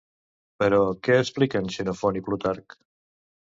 [0.63, 0.79] Però
[1.09, 2.79] què expliquen Xenofont i Plutarc?